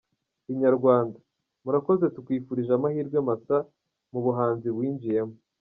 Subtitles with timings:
[0.51, 1.17] Inyarwanda:
[1.63, 3.57] Murakoze, tukwifurije amahirwe masa
[4.11, 5.35] mu buhanzi winjiyemo.